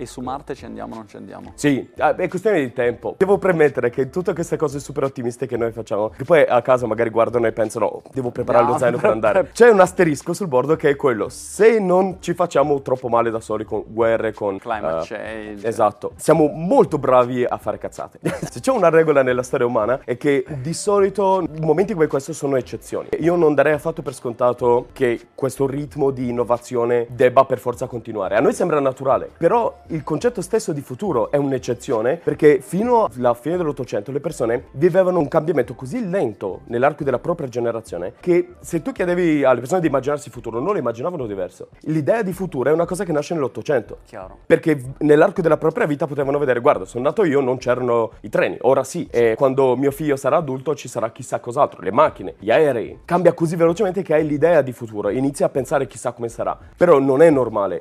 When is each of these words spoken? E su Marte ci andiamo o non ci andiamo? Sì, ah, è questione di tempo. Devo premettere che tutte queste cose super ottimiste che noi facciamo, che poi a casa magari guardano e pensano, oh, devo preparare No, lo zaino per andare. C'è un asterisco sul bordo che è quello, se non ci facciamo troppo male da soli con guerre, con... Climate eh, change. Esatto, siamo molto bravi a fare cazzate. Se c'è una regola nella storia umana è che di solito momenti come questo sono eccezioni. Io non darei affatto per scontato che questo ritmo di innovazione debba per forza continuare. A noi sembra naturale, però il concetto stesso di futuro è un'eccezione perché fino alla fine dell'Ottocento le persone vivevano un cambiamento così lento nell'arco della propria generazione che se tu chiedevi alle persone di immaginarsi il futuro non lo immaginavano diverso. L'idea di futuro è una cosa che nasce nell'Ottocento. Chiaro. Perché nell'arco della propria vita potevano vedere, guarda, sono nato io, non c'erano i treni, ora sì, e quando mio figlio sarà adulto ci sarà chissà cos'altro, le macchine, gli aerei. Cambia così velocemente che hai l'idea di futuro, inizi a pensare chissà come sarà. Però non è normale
E 0.00 0.06
su 0.06 0.20
Marte 0.20 0.54
ci 0.54 0.64
andiamo 0.64 0.94
o 0.94 0.98
non 0.98 1.08
ci 1.08 1.16
andiamo? 1.16 1.50
Sì, 1.56 1.90
ah, 1.98 2.14
è 2.14 2.28
questione 2.28 2.60
di 2.60 2.72
tempo. 2.72 3.16
Devo 3.18 3.36
premettere 3.36 3.90
che 3.90 4.10
tutte 4.10 4.32
queste 4.32 4.56
cose 4.56 4.78
super 4.78 5.02
ottimiste 5.02 5.48
che 5.48 5.56
noi 5.56 5.72
facciamo, 5.72 6.10
che 6.10 6.22
poi 6.22 6.44
a 6.46 6.62
casa 6.62 6.86
magari 6.86 7.10
guardano 7.10 7.48
e 7.48 7.52
pensano, 7.52 7.86
oh, 7.86 8.02
devo 8.12 8.30
preparare 8.30 8.64
No, 8.64 8.70
lo 8.70 8.78
zaino 8.78 8.98
per 8.98 9.10
andare. 9.10 9.50
C'è 9.52 9.68
un 9.68 9.80
asterisco 9.80 10.32
sul 10.32 10.46
bordo 10.46 10.76
che 10.76 10.90
è 10.90 10.96
quello, 10.96 11.28
se 11.28 11.80
non 11.80 12.18
ci 12.20 12.32
facciamo 12.34 12.80
troppo 12.80 13.08
male 13.08 13.30
da 13.30 13.40
soli 13.40 13.64
con 13.64 13.82
guerre, 13.88 14.32
con... 14.32 14.58
Climate 14.58 15.02
eh, 15.02 15.16
change. 15.16 15.66
Esatto, 15.66 16.12
siamo 16.14 16.46
molto 16.46 16.98
bravi 16.98 17.44
a 17.44 17.56
fare 17.56 17.78
cazzate. 17.78 18.20
Se 18.48 18.60
c'è 18.60 18.70
una 18.70 18.90
regola 18.90 19.22
nella 19.24 19.42
storia 19.42 19.66
umana 19.66 20.00
è 20.04 20.16
che 20.16 20.44
di 20.60 20.74
solito 20.74 21.44
momenti 21.60 21.92
come 21.92 22.06
questo 22.06 22.32
sono 22.32 22.56
eccezioni. 22.56 23.08
Io 23.18 23.34
non 23.34 23.54
darei 23.54 23.72
affatto 23.72 24.02
per 24.02 24.14
scontato 24.14 24.90
che 24.92 25.28
questo 25.34 25.66
ritmo 25.66 26.12
di 26.12 26.28
innovazione 26.28 27.06
debba 27.10 27.44
per 27.44 27.58
forza 27.58 27.86
continuare. 27.86 28.36
A 28.36 28.40
noi 28.40 28.52
sembra 28.52 28.78
naturale, 28.78 29.28
però 29.36 29.82
il 29.90 30.04
concetto 30.04 30.42
stesso 30.42 30.72
di 30.72 30.80
futuro 30.80 31.30
è 31.30 31.36
un'eccezione 31.36 32.16
perché 32.16 32.60
fino 32.60 33.08
alla 33.16 33.34
fine 33.34 33.56
dell'Ottocento 33.56 34.12
le 34.12 34.20
persone 34.20 34.64
vivevano 34.72 35.18
un 35.18 35.28
cambiamento 35.28 35.74
così 35.74 36.08
lento 36.08 36.60
nell'arco 36.66 37.04
della 37.04 37.18
propria 37.18 37.48
generazione 37.48 38.14
che 38.20 38.54
se 38.60 38.82
tu 38.82 38.92
chiedevi 38.92 39.44
alle 39.44 39.60
persone 39.60 39.80
di 39.80 39.86
immaginarsi 39.86 40.28
il 40.28 40.34
futuro 40.34 40.58
non 40.60 40.72
lo 40.72 40.78
immaginavano 40.78 41.26
diverso. 41.26 41.68
L'idea 41.82 42.22
di 42.22 42.32
futuro 42.32 42.70
è 42.70 42.72
una 42.72 42.84
cosa 42.84 43.04
che 43.04 43.12
nasce 43.12 43.34
nell'Ottocento. 43.34 43.98
Chiaro. 44.04 44.38
Perché 44.46 44.94
nell'arco 44.98 45.40
della 45.40 45.56
propria 45.56 45.86
vita 45.86 46.06
potevano 46.06 46.38
vedere, 46.38 46.60
guarda, 46.60 46.84
sono 46.84 47.04
nato 47.04 47.24
io, 47.24 47.40
non 47.40 47.58
c'erano 47.58 48.12
i 48.20 48.28
treni, 48.28 48.58
ora 48.62 48.84
sì, 48.84 49.06
e 49.10 49.34
quando 49.36 49.76
mio 49.76 49.90
figlio 49.90 50.16
sarà 50.16 50.36
adulto 50.36 50.74
ci 50.74 50.88
sarà 50.88 51.10
chissà 51.10 51.40
cos'altro, 51.40 51.80
le 51.82 51.92
macchine, 51.92 52.34
gli 52.38 52.50
aerei. 52.50 53.00
Cambia 53.04 53.32
così 53.32 53.56
velocemente 53.56 54.02
che 54.02 54.14
hai 54.14 54.26
l'idea 54.26 54.62
di 54.62 54.72
futuro, 54.72 55.08
inizi 55.08 55.44
a 55.44 55.48
pensare 55.48 55.86
chissà 55.86 56.12
come 56.12 56.28
sarà. 56.28 56.58
Però 56.76 56.98
non 56.98 57.22
è 57.22 57.30
normale 57.30 57.76